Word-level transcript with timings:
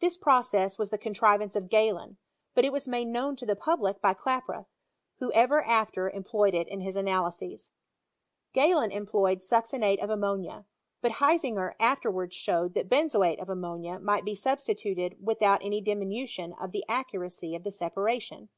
This 0.00 0.18
process 0.18 0.76
was 0.76 0.90
the 0.90 0.98
contrivance 0.98 1.56
of 1.56 1.70
Gehlen; 1.70 2.18
but 2.54 2.66
it 2.66 2.72
was 2.74 2.86
made 2.86 3.06
known 3.08 3.36
to 3.36 3.46
the 3.46 3.56
public 3.56 4.02
by 4.02 4.12
Klaproth, 4.12 4.66
who 5.18 5.32
ever 5.32 5.62
after 5.64 6.10
employed 6.10 6.52
it 6.54 6.68
in 6.68 6.80
his 6.82 6.94
analyses. 6.94 7.70
Gehlen 8.52 8.90
employed 8.92 9.38
succinate 9.38 10.04
of 10.04 10.10
ammonia; 10.10 10.66
but 11.00 11.12
Hisinger 11.12 11.72
after 11.80 12.10
wards 12.10 12.36
showed 12.36 12.74
that 12.74 12.90
benzoate 12.90 13.40
of 13.40 13.48
ammonia 13.48 13.98
might 13.98 14.26
be 14.26 14.34
substituted 14.34 15.16
without 15.24 15.64
any 15.64 15.80
diminution 15.80 16.52
of 16.60 16.72
the 16.72 16.84
accuracy 16.86 17.54
of 17.54 17.62
the 17.62 17.72
separation. 17.72 18.50